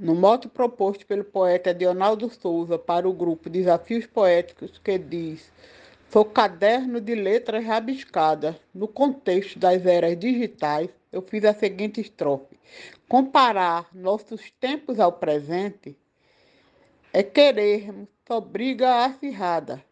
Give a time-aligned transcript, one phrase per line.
[0.00, 5.50] no mote proposto pelo poeta Dionaldo Souza para o grupo Desafios Poéticos, que diz:
[6.08, 8.54] Sou caderno de letras rabiscadas.
[8.72, 12.56] No contexto das eras digitais, eu fiz a seguinte estrofe:
[13.08, 15.98] Comparar nossos tempos ao presente
[17.12, 19.84] é querermos só briga acirrada.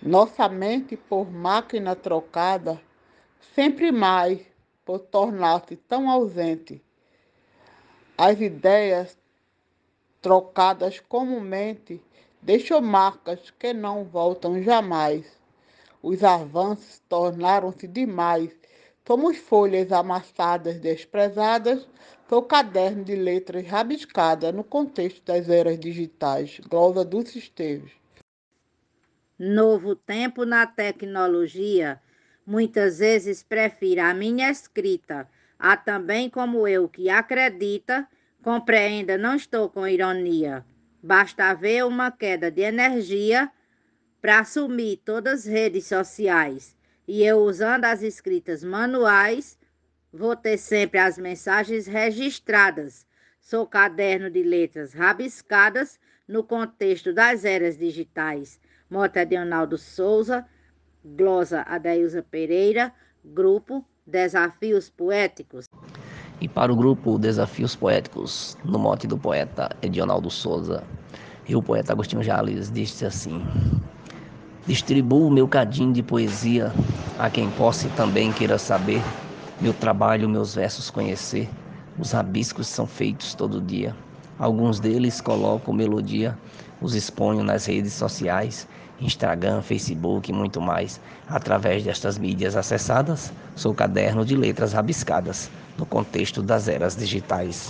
[0.00, 2.80] Nossa mente por máquina trocada,
[3.52, 4.40] sempre mais
[4.84, 6.80] por tornar-se tão ausente
[8.18, 9.16] as ideias
[10.20, 12.02] trocadas comumente
[12.42, 15.24] deixam marcas que não voltam jamais.
[16.02, 18.50] Os avanços tornaram-se demais.
[19.06, 21.86] Somos folhas amassadas, desprezadas,
[22.28, 26.60] sou caderno de letras rabiscada no contexto das eras digitais.
[26.68, 27.92] Glosa Dulce Esteves.
[29.38, 32.02] Novo tempo na tecnologia.
[32.44, 38.06] Muitas vezes prefiro a minha escrita Há também como eu que acredita,
[38.42, 40.64] compreenda, não estou com ironia.
[41.02, 43.50] Basta ver uma queda de energia
[44.20, 46.76] para assumir todas as redes sociais.
[47.06, 49.58] E eu, usando as escritas manuais,
[50.12, 53.06] vou ter sempre as mensagens registradas.
[53.40, 58.60] Sou caderno de letras rabiscadas no contexto das eras digitais.
[58.90, 60.46] Mota Leonardo Souza,
[61.04, 62.92] glosa Adailza Pereira,
[63.24, 65.66] grupo Desafios Poéticos.
[66.40, 70.84] E para o grupo Desafios Poéticos, no mote do poeta Edionaldo Souza,
[71.48, 73.44] e o poeta Agostinho Jales disse assim:
[74.64, 76.72] Distribuo meu cadinho de poesia
[77.18, 79.02] a quem possa e também queira saber,
[79.60, 81.48] meu trabalho, meus versos conhecer.
[81.98, 83.96] Os rabiscos são feitos todo dia.
[84.38, 86.38] Alguns deles coloco melodia,
[86.80, 88.68] os exponho nas redes sociais
[89.00, 91.00] Instagram, Facebook e muito mais.
[91.28, 97.68] Através destas mídias acessadas, sou caderno de letras rabiscadas no contexto das eras digitais.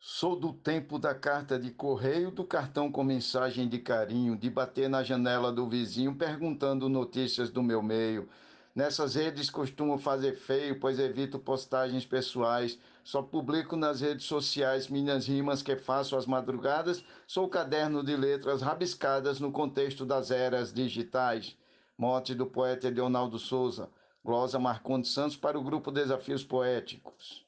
[0.00, 4.88] Sou do tempo da carta de correio, do cartão com mensagem de carinho, de bater
[4.88, 8.28] na janela do vizinho perguntando notícias do meu meio.
[8.74, 15.26] Nessas redes costumo fazer feio, pois evito postagens pessoais só publico nas redes sociais minhas
[15.26, 17.04] rimas que faço às madrugadas.
[17.26, 21.54] Sou caderno de letras rabiscadas no contexto das eras digitais.
[21.98, 23.90] Morte do poeta Leonardo Souza.
[24.24, 27.44] Glosa Marcondes Santos para o grupo Desafios Poéticos.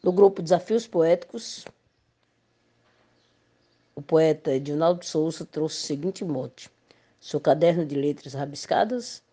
[0.00, 1.64] No grupo Desafios Poéticos,
[3.92, 6.70] o poeta Edinaldo Souza trouxe o seguinte mote:
[7.18, 9.24] Seu caderno de letras rabiscadas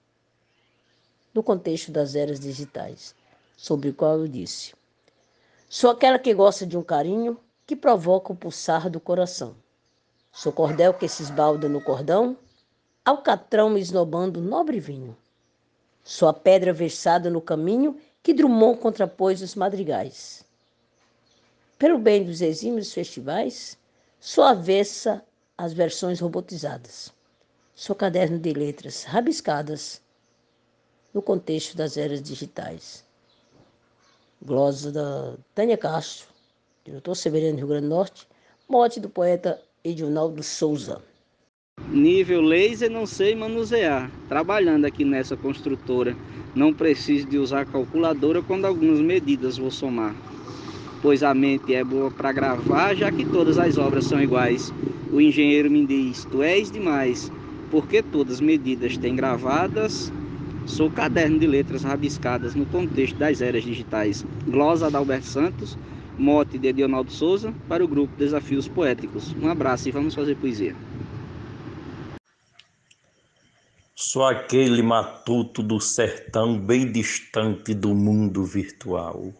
[1.36, 3.14] no contexto das eras digitais,
[3.56, 4.74] sobre o qual eu disse:
[5.70, 9.56] Sou aquela que gosta de um carinho que provoca o pulsar do coração.
[10.32, 12.36] Sou cordel que se esbalda no cordão,
[13.06, 15.16] alcatrão esnobando nobre vinho.
[16.10, 20.44] Sou a pedra versada no caminho que Drummond contrapôs os madrigais.
[21.78, 23.78] Pelo bem dos exímios festivais,
[24.20, 25.24] sou avessa
[25.56, 27.14] às versões robotizadas.
[27.76, 30.02] Sou caderno de letras rabiscadas
[31.14, 33.08] no contexto das eras digitais
[34.42, 36.28] glosa da Tânia Castro,
[36.84, 38.28] diretor Severino Rio Grande do Norte,
[38.68, 41.04] mote do poeta Edinaldo Souza.
[41.92, 44.12] Nível laser não sei manusear.
[44.28, 46.16] Trabalhando aqui nessa construtora,
[46.56, 50.16] não preciso de usar calculadora quando algumas medidas vou somar.
[51.02, 54.72] Pois a mente é boa para gravar, já que todas as obras são iguais.
[55.12, 57.32] O engenheiro me diz: Tu és demais,
[57.72, 60.12] porque todas as medidas têm gravadas
[60.70, 64.24] Sou caderno de letras rabiscadas no contexto das eras digitais.
[64.48, 65.76] Glosa Adalberto Santos,
[66.16, 69.36] mote de Edionaldo Souza, para o grupo Desafios Poéticos.
[69.42, 70.76] Um abraço e vamos fazer poesia.
[74.02, 79.34] Sou aquele matuto do sertão bem distante do mundo virtual,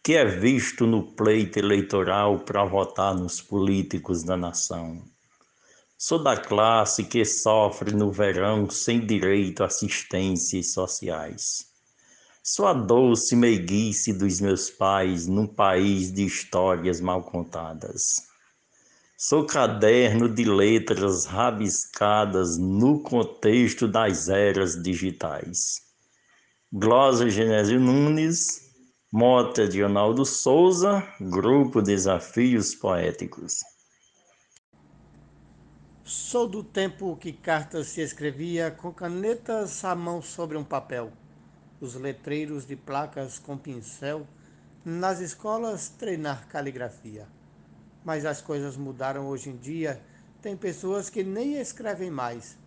[0.00, 5.02] que é visto no pleito eleitoral para votar nos políticos da nação
[5.98, 11.66] Sou da classe que sofre no verão sem direito a assistências sociais.
[12.44, 18.33] Sou a doce meiguice dos meus pais num país de histórias mal contadas.
[19.16, 25.82] Sou caderno de letras rabiscadas no contexto das eras digitais.
[26.72, 28.74] Glosa Genésio Nunes,
[29.12, 33.60] Mota de Ronaldo Souza, Grupo Desafios Poéticos.
[36.02, 41.12] Sou do tempo que cartas se escrevia com canetas à mão sobre um papel,
[41.80, 44.26] os letreiros de placas com pincel,
[44.84, 47.28] nas escolas treinar caligrafia.
[48.04, 50.00] Mas as coisas mudaram hoje em dia,
[50.42, 52.58] tem pessoas que nem escrevem mais,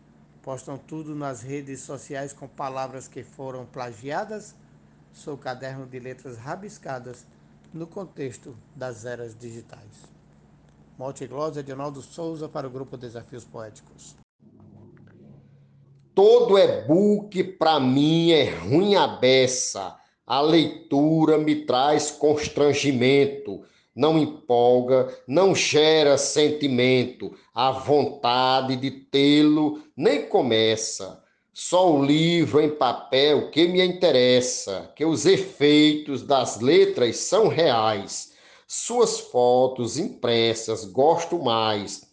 [0.41, 4.55] postam tudo nas redes sociais com palavras que foram plagiadas.
[5.13, 7.25] Sou caderno de letras rabiscadas
[7.73, 10.17] no contexto das eras digitais.
[10.97, 14.15] Mote e glosa de Ronaldo Souza para o grupo Desafios Poéticos.
[16.15, 19.95] Todo e-book para mim é ruim a beça.
[20.25, 23.63] A leitura me traz constrangimento,
[23.97, 31.21] não empolga, não gera sentimento, a vontade de tê-lo nem começa.
[31.51, 38.33] Só o livro em papel que me interessa, que os efeitos das letras são reais.
[38.67, 42.07] Suas fotos impressas gosto mais.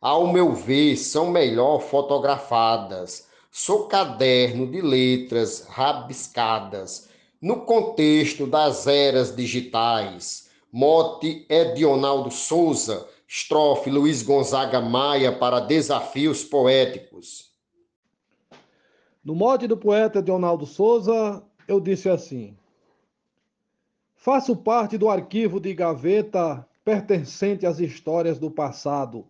[0.00, 7.08] Ao meu ver, são melhor fotografadas Sou caderno de letras rabiscadas
[7.40, 10.47] no contexto das eras digitais.
[10.72, 17.52] Mote Edionaldo Souza, estrofe Luiz Gonzaga Maia para Desafios Poéticos.
[19.24, 22.56] No mote do poeta Edionaldo Souza, eu disse assim:
[24.14, 29.26] Faço parte do arquivo de gaveta pertencente às histórias do passado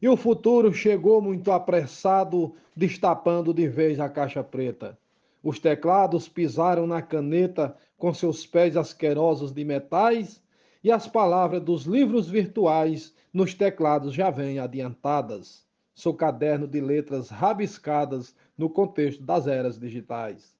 [0.00, 4.96] e o futuro chegou muito apressado, destapando de vez a caixa preta.
[5.42, 10.40] Os teclados pisaram na caneta com seus pés asquerosos de metais,
[10.82, 15.66] e as palavras dos livros virtuais nos teclados já vêm adiantadas.
[15.94, 20.56] Sou caderno de letras rabiscadas no contexto das eras digitais.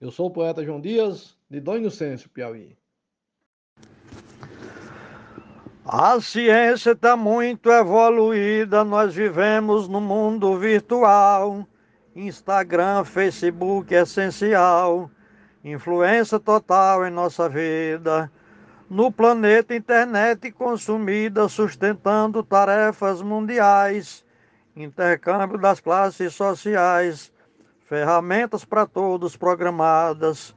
[0.00, 2.76] Eu sou o poeta João Dias, de Dom Inocêncio, Piauí.
[5.84, 11.66] A ciência está muito evoluída, nós vivemos no mundo virtual.
[12.14, 15.10] Instagram, Facebook é essencial,
[15.62, 18.32] influência total em nossa vida.
[18.88, 24.24] No planeta internet consumida, sustentando tarefas mundiais,
[24.76, 27.32] intercâmbio das classes sociais,
[27.88, 30.54] ferramentas para todos programadas.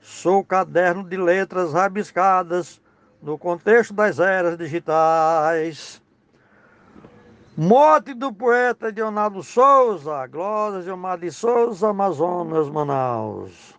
[0.00, 2.80] Sou caderno de letras rabiscadas
[3.20, 6.00] no contexto das eras digitais.
[7.54, 13.74] Morte do poeta Leonardo Souza, Glória Gilmar de Souza, Amazonas, Manaus.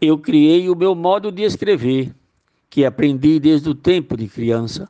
[0.00, 2.14] Eu criei o meu modo de escrever,
[2.70, 4.88] que aprendi desde o tempo de criança,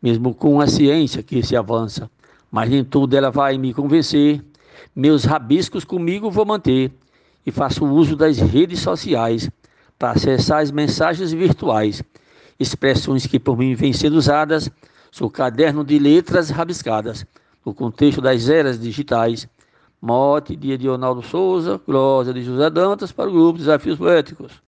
[0.00, 2.10] mesmo com a ciência que se avança,
[2.50, 4.42] mas nem tudo ela vai me convencer.
[4.94, 6.92] Meus rabiscos comigo vou manter
[7.44, 9.50] e faço uso das redes sociais
[9.98, 12.02] para acessar as mensagens virtuais
[12.58, 14.68] expressões que por mim vêm sendo usadas,
[15.10, 17.24] sou caderno de letras rabiscadas,
[17.64, 19.48] no contexto das eras digitais.
[20.00, 24.67] Mote de Edionaldo Souza, glosa de José Dantas para o grupo Desafios Poéticos.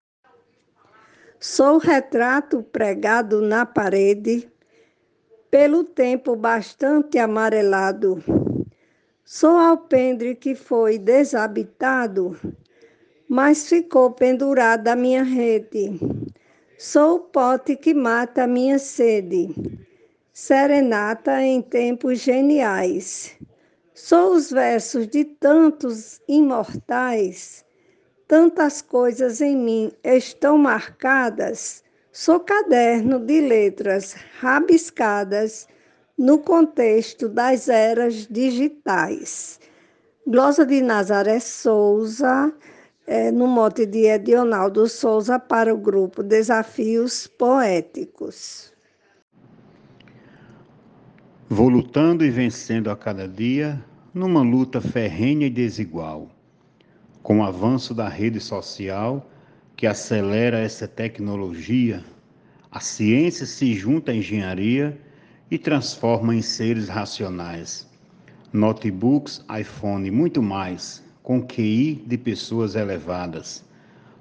[1.39, 4.51] Sou retrato pregado na parede,
[5.51, 8.24] pelo tempo bastante amarelado.
[9.24, 12.36] Sou alpendre que foi desabitado,
[13.30, 16.00] mas ficou pendurada a minha rede.
[16.75, 19.54] Sou o pote que mata a minha sede,
[20.34, 23.38] serenata em tempos geniais.
[23.94, 27.63] Sou os versos de tantos imortais,
[28.27, 31.83] tantas coisas em mim estão marcadas.
[32.12, 35.68] Sou caderno de letras rabiscadas
[36.18, 39.59] no contexto das eras digitais.
[40.25, 42.53] Glosa de Nazaré Souza
[43.06, 48.74] é, no mote de Edionaldo Souza para o grupo Desafios Poéticos.
[51.48, 53.81] Vou lutando e vencendo a cada dia
[54.13, 56.29] numa luta ferrenha e desigual,
[57.27, 59.29] com o avanço da rede social
[59.75, 62.01] que acelera essa tecnologia,
[62.72, 64.98] a ciência se junta à engenharia
[65.51, 67.86] e transforma em seres racionais.
[68.53, 73.62] Notebooks, iPhone e muito mais com QI de pessoas elevadas.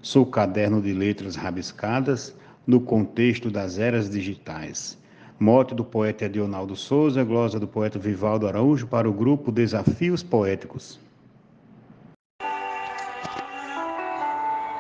[0.03, 2.35] Sou caderno de letras rabiscadas
[2.67, 4.99] no contexto das eras digitais.
[5.39, 11.06] Mote do poeta Edionaldo Souza, glosa do poeta Vivaldo Araújo para o grupo Desafios Poéticos.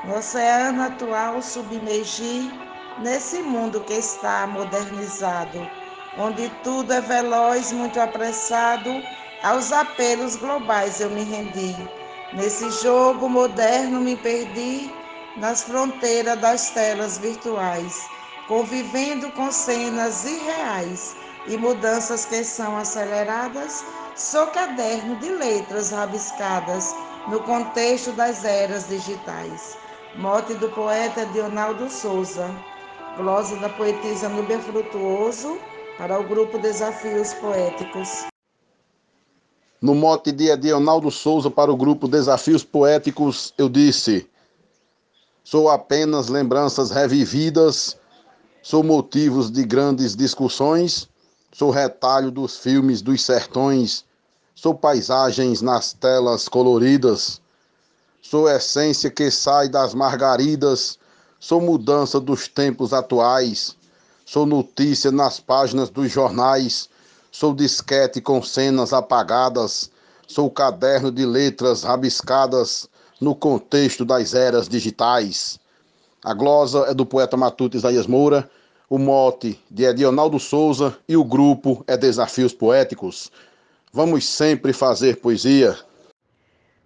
[0.06, 2.52] No oceano atual submergir
[3.00, 5.68] nesse mundo que está modernizado,
[6.16, 9.02] onde tudo é veloz, muito apressado,
[9.42, 11.74] aos apelos globais eu me rendi
[12.32, 14.92] Nesse jogo moderno me perdi
[15.36, 18.08] nas fronteiras das telas virtuais,
[18.46, 21.16] convivendo com cenas irreais
[21.48, 23.84] e mudanças que são aceleradas.
[24.14, 26.94] Sou caderno de letras rabiscadas
[27.26, 29.85] no contexto das eras digitais.
[30.18, 32.48] Mote do poeta Dionaldo Souza.
[33.18, 35.58] Glosa da poetisa Núbia Frutuoso
[35.98, 38.26] para o grupo Desafios Poéticos.
[39.80, 44.26] No mote de Edionaldo Souza para o grupo Desafios Poéticos, eu disse:
[45.44, 47.98] Sou apenas lembranças revividas,
[48.62, 51.10] sou motivos de grandes discussões,
[51.52, 54.02] sou retalho dos filmes dos sertões,
[54.54, 57.40] sou paisagens nas telas coloridas,
[58.28, 60.98] sou essência que sai das margaridas,
[61.38, 63.76] sou mudança dos tempos atuais,
[64.24, 66.88] sou notícia nas páginas dos jornais,
[67.30, 69.92] sou disquete com cenas apagadas,
[70.26, 72.88] sou caderno de letras rabiscadas
[73.20, 75.60] no contexto das eras digitais.
[76.24, 78.50] A glosa é do poeta matuto Isaías Moura,
[78.90, 83.30] o mote de Edionaldo Souza e o grupo é Desafios Poéticos.
[83.92, 85.78] Vamos sempre fazer poesia.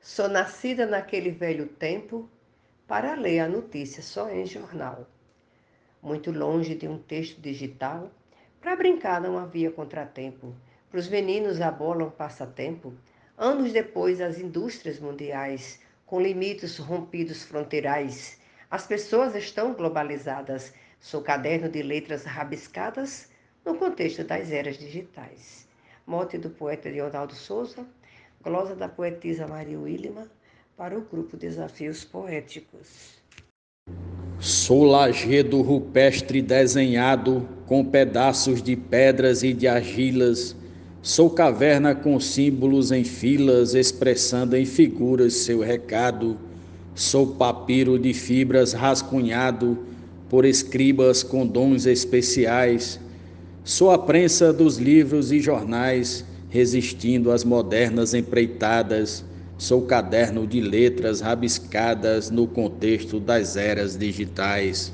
[0.02, 2.26] Sou nascida naquele velho tempo
[2.88, 5.06] para ler a notícia só em jornal.
[6.02, 8.10] Muito longe de um texto digital,
[8.62, 10.54] para brincar não havia contratempo.
[10.90, 12.94] Para os meninos a bola um passatempo.
[13.36, 18.40] Anos depois, as indústrias mundiais, com limites rompidos fronteirais,
[18.70, 20.72] as pessoas estão globalizadas.
[20.98, 23.30] Sou caderno de letras rabiscadas
[23.66, 25.68] no contexto das eras digitais.
[26.06, 27.86] Mote do poeta Leonardo Souza,
[28.42, 30.26] glosa da poetisa Maria Willima,
[30.76, 33.20] para o grupo Desafios Poéticos.
[34.38, 40.56] Sou lajedo rupestre desenhado com pedaços de pedras e de argilas.
[41.02, 46.38] Sou caverna com símbolos em filas, expressando em figuras seu recado.
[46.94, 49.86] Sou papiro de fibras rascunhado
[50.30, 52.98] por escribas com dons especiais.
[53.62, 59.24] Sou a prensa dos livros e jornais, resistindo às modernas empreitadas.
[59.56, 64.92] Sou caderno de letras rabiscadas no contexto das eras digitais.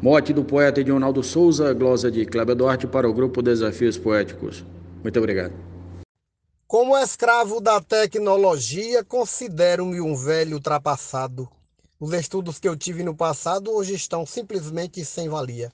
[0.00, 4.64] Mote do poeta Edionaldo Souza, glosa de Cléber Duarte para o grupo Desafios Poéticos.
[5.02, 5.52] Muito obrigado.
[6.66, 11.48] Como escravo da tecnologia, considero-me um velho ultrapassado.
[11.98, 15.72] Os estudos que eu tive no passado hoje estão simplesmente sem valia.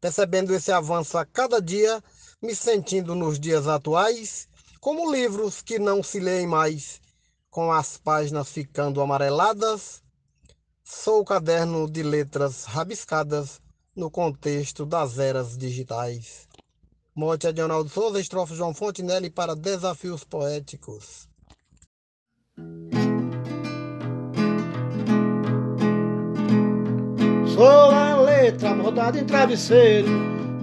[0.00, 2.02] Percebendo esse avanço a cada dia,
[2.40, 4.48] me sentindo nos dias atuais
[4.80, 7.00] como livros que não se leem mais,
[7.50, 10.02] com as páginas ficando amareladas,
[10.84, 13.60] sou o caderno de letras rabiscadas
[13.94, 16.46] no contexto das eras digitais.
[17.14, 21.28] Morte Adionaldo Souza, estrofe João Fontenelle para Desafios Poéticos.
[27.56, 27.97] Sou
[28.48, 30.08] letra moldada em travesseiro,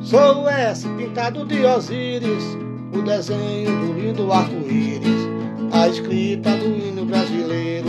[0.02, 2.44] sou o S pintado de Osíris,
[2.92, 5.30] o desenho do lindo arco-íris,
[5.72, 7.88] a escrita do hino brasileiro,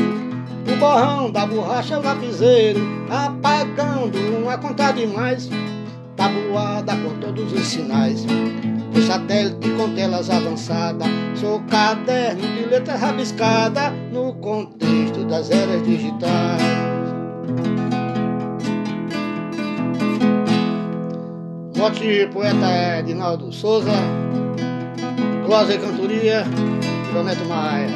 [0.70, 5.48] o borrão da borracha lapiseiro, apagando uma conta demais
[6.14, 8.26] tabuada por todos os sinais.
[8.94, 16.85] O satélite com telas avançadas, sou caderno de letra rabiscada no contexto das eras digitais.
[21.86, 23.92] Mote poeta Edinaldo Souza,
[25.44, 26.42] glosa e cantoria,
[27.12, 27.88] Prometo Maia.